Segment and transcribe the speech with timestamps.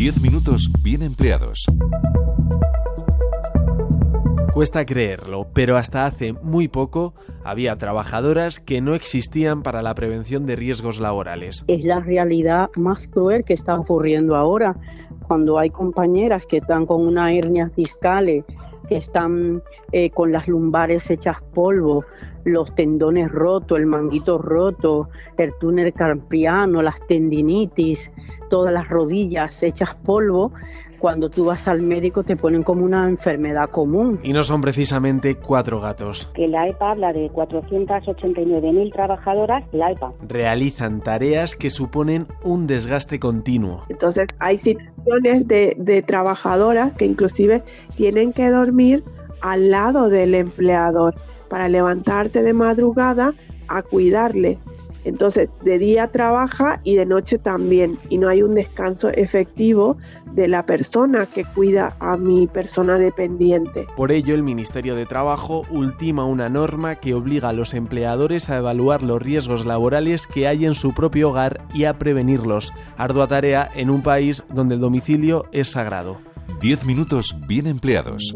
[0.00, 1.66] 10 minutos bien empleados.
[4.54, 7.12] Cuesta creerlo, pero hasta hace muy poco
[7.44, 11.64] había trabajadoras que no existían para la prevención de riesgos laborales.
[11.66, 14.74] Es la realidad más cruel que está ocurriendo ahora,
[15.28, 18.46] cuando hay compañeras que están con una hernia discales,
[18.90, 19.62] que están
[19.92, 22.04] eh, con las lumbares hechas polvo,
[22.42, 28.10] los tendones rotos, el manguito roto, el túnel carpiano, las tendinitis,
[28.48, 30.52] todas las rodillas hechas polvo
[31.00, 34.20] cuando tú vas al médico te ponen como una enfermedad común.
[34.22, 36.30] Y no son precisamente cuatro gatos.
[36.34, 40.12] Que la EPA habla de 489.000 trabajadoras, la EPA.
[40.28, 43.84] Realizan tareas que suponen un desgaste continuo.
[43.88, 47.64] Entonces hay situaciones de, de trabajadoras que inclusive
[47.96, 49.02] tienen que dormir
[49.40, 51.14] al lado del empleador
[51.48, 53.32] para levantarse de madrugada
[53.68, 54.58] a cuidarle
[55.04, 59.96] entonces, de día trabaja y de noche también, y no hay un descanso efectivo
[60.32, 63.86] de la persona que cuida a mi persona dependiente.
[63.96, 68.58] Por ello, el Ministerio de Trabajo ultima una norma que obliga a los empleadores a
[68.58, 72.72] evaluar los riesgos laborales que hay en su propio hogar y a prevenirlos.
[72.96, 76.18] Ardua tarea en un país donde el domicilio es sagrado.
[76.60, 78.34] 10 minutos bien empleados.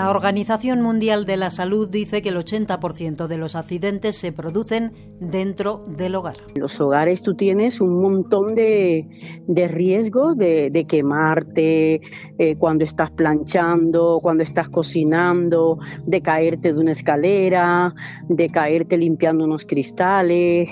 [0.00, 4.94] La Organización Mundial de la Salud dice que el 80% de los accidentes se producen
[5.20, 6.36] dentro del hogar.
[6.54, 9.06] En los hogares tú tienes un montón de,
[9.46, 12.00] de riesgos de, quemarte
[12.38, 17.94] eh, cuando estás planchando, cuando estás cocinando, de caerte de una escalera,
[18.26, 20.70] de caerte limpiando unos cristales,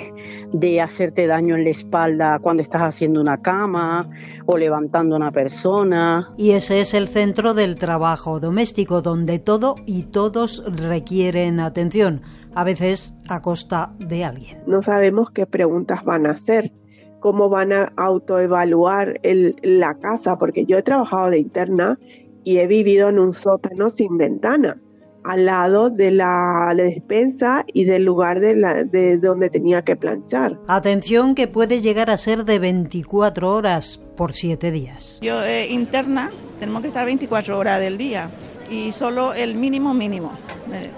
[0.53, 4.09] de hacerte daño en la espalda cuando estás haciendo una cama
[4.47, 6.33] o levantando a una persona.
[6.37, 12.23] Y ese es el centro del trabajo doméstico donde todo y todos requieren atención,
[12.55, 14.63] a veces a costa de alguien.
[14.67, 16.73] No sabemos qué preguntas van a hacer,
[17.21, 21.99] cómo van a autoevaluar el, la casa, porque yo he trabajado de interna
[22.45, 24.81] y he vivido en un sótano sin ventana
[25.29, 30.59] al lado de la, despensa y del lugar de, la, de donde tenía que planchar.
[30.67, 35.19] Atención que puede llegar a ser de 24 horas por 7 días.
[35.21, 38.31] Yo eh, interna, tenemos que estar 24 horas del día
[38.71, 40.33] y solo el mínimo mínimo.
[40.73, 40.91] Eh,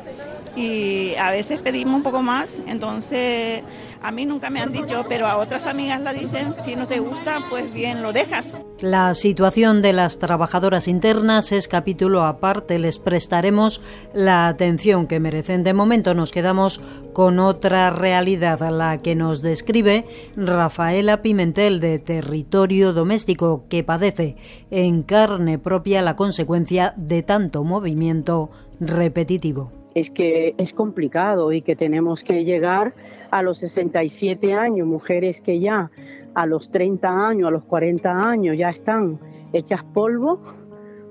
[0.54, 3.62] y a veces pedimos un poco más, entonces
[4.02, 7.00] a mí nunca me han dicho, pero a otras amigas la dicen, si no te
[7.00, 8.60] gusta, pues bien, lo dejas.
[8.80, 13.82] La situación de las trabajadoras internas es capítulo aparte, les prestaremos
[14.14, 15.64] la atención que merecen.
[15.64, 16.80] De momento nos quedamos
[17.12, 20.06] con otra realidad, la que nos describe
[20.36, 24.36] Rafaela Pimentel de Territorio Doméstico, que padece
[24.70, 28.50] en carne propia la consecuencia de tanto movimiento
[28.80, 32.92] repetitivo es que es complicado y que tenemos que llegar
[33.30, 35.90] a los 67 años, mujeres que ya
[36.34, 39.18] a los 30 años, a los 40 años ya están
[39.52, 40.40] hechas polvo,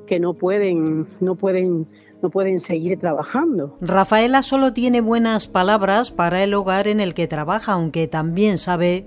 [0.08, 1.88] que no pueden, no pueden,
[2.22, 3.78] no pueden seguir trabajando.
[3.82, 9.06] Rafaela solo tiene buenas palabras para el hogar en el que trabaja, aunque también sabe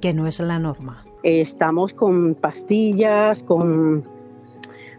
[0.00, 1.04] que no es la norma.
[1.22, 4.04] Estamos con pastillas, con,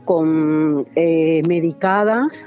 [0.03, 2.45] con eh, medicadas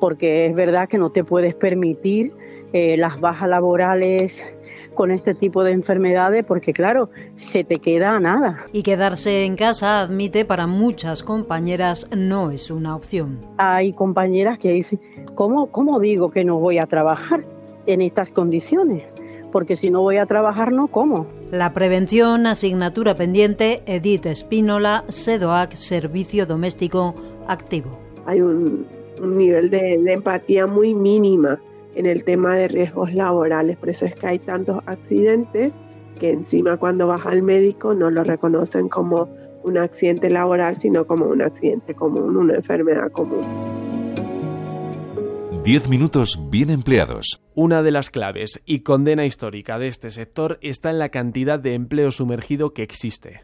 [0.00, 2.32] porque es verdad que no te puedes permitir
[2.72, 4.52] eh, las bajas laborales
[4.94, 8.60] con este tipo de enfermedades porque claro, se te queda nada.
[8.72, 13.38] Y quedarse en casa, admite, para muchas compañeras no es una opción.
[13.58, 15.00] Hay compañeras que dicen,
[15.34, 17.44] ¿cómo, cómo digo que no voy a trabajar
[17.86, 19.04] en estas condiciones?
[19.52, 21.26] Porque si no voy a trabajar, no como.
[21.50, 27.14] La prevención, asignatura pendiente, Edith Espínola, SEDOAC, Servicio Doméstico
[27.48, 27.98] Activo.
[28.26, 28.86] Hay un
[29.20, 31.60] un nivel de, empatía muy mínima
[31.94, 33.76] en el tema de riesgos laborales.
[33.76, 35.72] Por eso es que hay tantos accidentes
[36.18, 39.28] que encima cuando vas al médico no lo reconocen como
[39.64, 43.44] un accidente laboral, sino como un accidente común, una enfermedad común.
[45.64, 47.42] 10 minutos bien empleados.
[47.54, 51.74] Una de las claves y condena histórica de este sector está en la cantidad de
[51.74, 53.42] empleo sumergido que existe.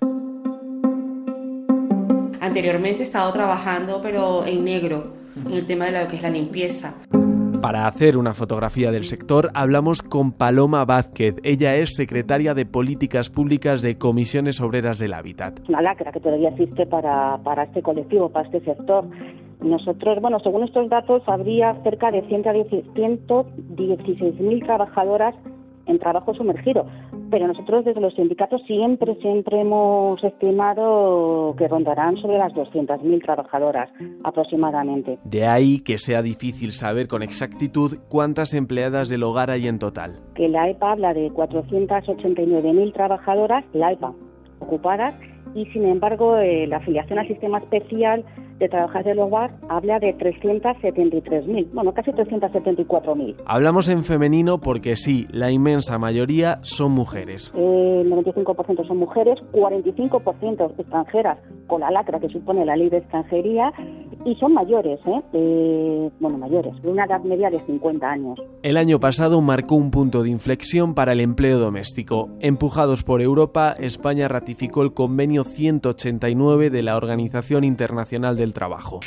[2.40, 5.12] Anteriormente he estado trabajando pero en negro
[5.44, 6.94] en el tema de lo que es la limpieza.
[7.60, 11.36] Para hacer una fotografía del sector hablamos con Paloma Vázquez.
[11.42, 15.60] Ella es secretaria de Políticas Públicas de Comisiones Obreras del Hábitat.
[15.68, 19.06] Una lacra que todavía existe para, para este colectivo, para este sector.
[19.60, 25.34] Nosotros, bueno, según estos datos, habría cerca de 116.000 trabajadoras
[25.86, 26.86] en trabajo sumergido.
[27.30, 33.90] Pero nosotros desde los sindicatos siempre, siempre hemos estimado que rondarán sobre las 200.000 trabajadoras
[34.24, 35.18] aproximadamente.
[35.24, 40.16] De ahí que sea difícil saber con exactitud cuántas empleadas del hogar hay en total.
[40.34, 44.12] Que la EPA habla de 489.000 trabajadoras, la EPA
[44.60, 45.14] ocupadas
[45.54, 48.24] y sin embargo eh, la afiliación al sistema especial
[48.58, 53.36] de trabajadores del hogar habla de 373.000, bueno, casi 374.000.
[53.46, 57.52] Hablamos en femenino porque sí, la inmensa mayoría son mujeres.
[57.54, 62.98] Eh, el 95% son mujeres, 45% extranjeras, con la lacra que supone la ley de
[62.98, 63.72] extranjería,
[64.26, 66.10] y son mayores, ¿eh?
[66.18, 68.38] bueno, mayores, de una edad media de 50 años.
[68.62, 72.28] El año pasado marcó un punto de inflexión para el empleo doméstico.
[72.40, 78.98] Empujados por Europa, España ratificó el convenio 189 de la Organización Internacional del Trabajo.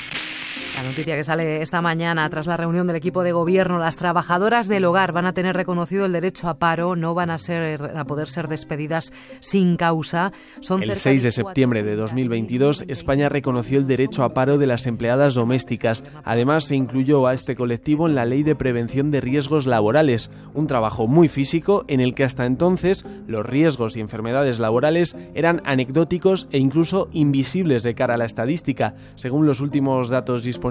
[0.80, 4.70] La noticia que sale esta mañana tras la reunión del equipo de gobierno, las trabajadoras
[4.70, 8.06] del hogar van a tener reconocido el derecho a paro, no van a ser a
[8.06, 9.12] poder ser despedidas
[9.42, 10.32] sin causa.
[10.62, 14.86] Son el 6 de septiembre de 2022, España reconoció el derecho a paro de las
[14.86, 16.06] empleadas domésticas.
[16.24, 20.68] Además, se incluyó a este colectivo en la Ley de Prevención de Riesgos Laborales, un
[20.68, 26.48] trabajo muy físico en el que hasta entonces los riesgos y enfermedades laborales eran anecdóticos
[26.54, 30.69] e incluso invisibles de cara a la estadística, según los últimos datos disponibles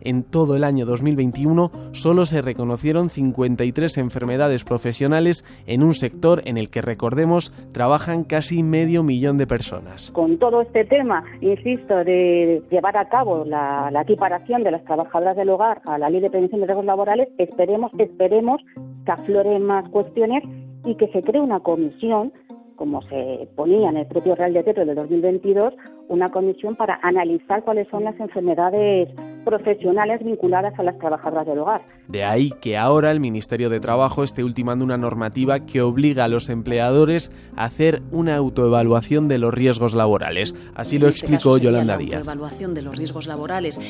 [0.00, 6.58] en todo el año 2021 solo se reconocieron 53 enfermedades profesionales en un sector en
[6.58, 10.10] el que, recordemos, trabajan casi medio millón de personas.
[10.10, 15.36] Con todo este tema, insisto, de llevar a cabo la, la equiparación de las trabajadoras
[15.36, 18.60] del hogar a la ley de prevención de riesgos laborales, esperemos, esperemos
[19.04, 20.42] que afloren más cuestiones
[20.84, 22.32] y que se cree una comisión
[22.78, 25.74] como se ponía en el propio Real Decreto del 2022,
[26.08, 29.08] una comisión para analizar cuáles son las enfermedades
[29.48, 31.80] profesionales vinculadas a las trabajadoras del hogar.
[32.06, 36.28] De ahí que ahora el Ministerio de Trabajo esté ultimando una normativa que obliga a
[36.28, 40.54] los empleadores a hacer una autoevaluación de los riesgos laborales.
[40.74, 42.14] Así lo este explicó Yolanda la Díaz.
[42.18, 43.80] Autoevaluación de los riesgos laborales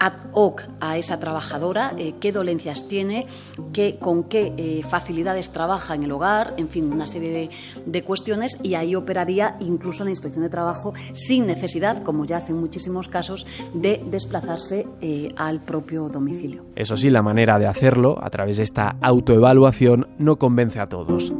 [0.00, 3.26] ad hoc a esa trabajadora, eh, qué dolencias tiene,
[3.72, 7.50] qué, con qué eh, facilidades trabaja en el hogar, en fin, una serie de,
[7.86, 12.52] de cuestiones y ahí operaría incluso la inspección de trabajo sin necesidad, como ya hace
[12.52, 16.64] en muchísimos casos, de desplazarse eh, al propio domicilio.
[16.76, 21.30] Eso sí, la manera de hacerlo, a través de esta autoevaluación, no convence a todos.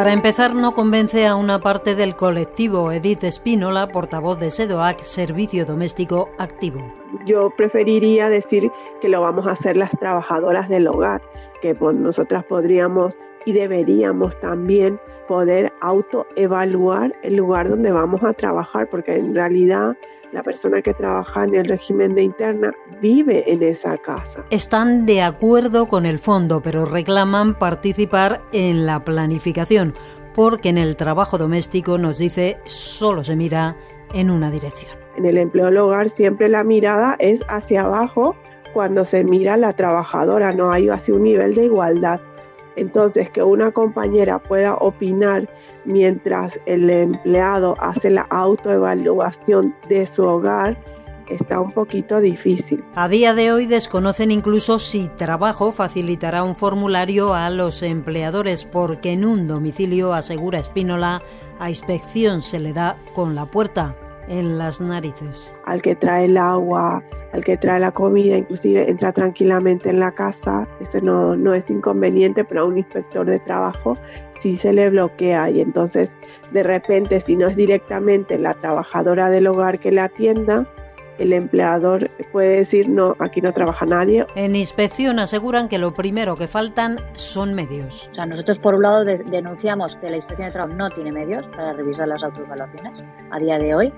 [0.00, 2.90] Para empezar, no convence a una parte del colectivo.
[2.90, 6.80] Edith Espínola, portavoz de SEDOAC, Servicio Doméstico Activo.
[7.26, 11.20] Yo preferiría decir que lo vamos a hacer las trabajadoras del hogar,
[11.60, 14.98] que pues, nosotras podríamos y deberíamos también
[15.28, 19.98] poder autoevaluar el lugar donde vamos a trabajar, porque en realidad
[20.32, 24.44] la persona que trabaja en el régimen de interna vive en esa casa.
[24.50, 29.94] Están de acuerdo con el fondo, pero reclaman participar en la planificación,
[30.34, 33.76] porque en el trabajo doméstico nos dice solo se mira
[34.14, 34.92] en una dirección.
[35.16, 38.36] En el empleo del hogar siempre la mirada es hacia abajo
[38.72, 42.20] cuando se mira a la trabajadora, no hay así un nivel de igualdad.
[42.76, 45.48] Entonces, que una compañera pueda opinar
[45.84, 50.76] mientras el empleado hace la autoevaluación de su hogar
[51.30, 52.82] está un poquito difícil.
[52.94, 59.12] A día de hoy desconocen incluso si trabajo facilitará un formulario a los empleadores porque
[59.12, 61.22] en un domicilio, asegura Espínola,
[61.58, 63.96] a inspección se le da con la puerta
[64.30, 65.52] en las narices.
[65.66, 70.12] Al que trae el agua, al que trae la comida, inclusive entra tranquilamente en la
[70.12, 73.98] casa, ese no, no es inconveniente, pero a un inspector de trabajo
[74.40, 76.16] sí se le bloquea y entonces
[76.52, 80.66] de repente si no es directamente la trabajadora del hogar que la atienda,
[81.18, 84.26] el empleador puede decir no, aquí no trabaja nadie.
[84.36, 88.08] En inspección aseguran que lo primero que faltan son medios.
[88.12, 91.44] O sea, nosotros por un lado denunciamos que la inspección de trabajo no tiene medios
[91.48, 93.92] para revisar las autoevaluaciones a día de hoy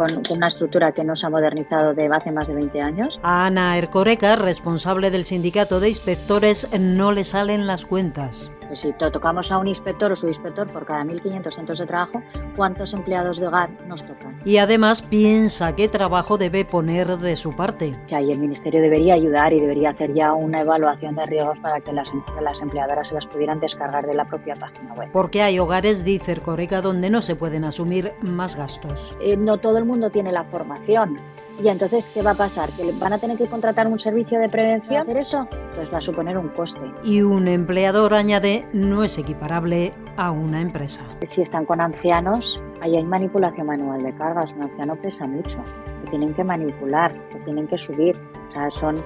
[0.00, 3.20] con, una estructura que no se ha modernizado de hace más de 20 años.
[3.22, 8.50] A Ana Ercoreca, responsable del sindicato de inspectores, no le salen las cuentas.
[8.74, 12.22] Si tocamos a un inspector o subinspector por cada 1.500 centros de trabajo,
[12.56, 14.40] ¿cuántos empleados de hogar nos tocan?
[14.44, 17.96] Y además piensa qué trabajo debe poner de su parte.
[18.06, 21.80] Que ahí el Ministerio debería ayudar y debería hacer ya una evaluación de riesgos para
[21.80, 22.08] que las,
[22.40, 25.08] las empleadoras se las pudieran descargar de la propia página web.
[25.12, 29.16] Porque hay hogares, dice Ercoreca, donde no se pueden asumir más gastos.
[29.20, 31.18] Eh, no todo el mundo tiene la formación.
[31.62, 32.70] Y entonces, ¿qué va a pasar?
[32.70, 35.02] ¿Que van a tener que contratar un servicio de prevención?
[35.02, 35.46] ¿Hacer eso?
[35.74, 36.80] Pues va a suponer un coste.
[37.04, 41.02] Y un empleador, añade, no es equiparable a una empresa.
[41.26, 44.50] Si están con ancianos, ahí hay manipulación manual de cargas.
[44.56, 45.58] Un anciano pesa mucho.
[46.02, 48.16] Lo tienen que manipular, lo tienen que subir.
[48.48, 48.96] O sea, son,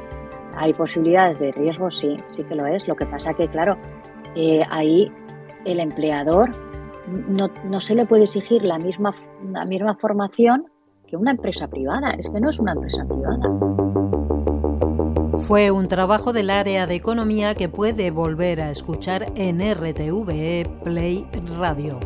[0.56, 2.86] hay posibilidades de riesgo, sí, sí que lo es.
[2.86, 3.76] Lo que pasa que, claro,
[4.36, 5.10] eh, ahí
[5.64, 6.52] el empleador
[7.28, 9.12] no, no se le puede exigir la misma,
[9.50, 10.66] la misma formación
[11.16, 12.10] una empresa privada.
[12.10, 13.48] Es que no es una empresa privada.
[15.46, 21.26] Fue un trabajo del área de economía que puede volver a escuchar en RTVE Play
[21.58, 22.00] Radio.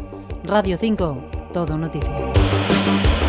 [0.45, 3.28] Radio 5, todo noticias.